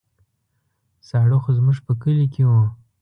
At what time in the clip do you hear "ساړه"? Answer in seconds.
1.07-1.37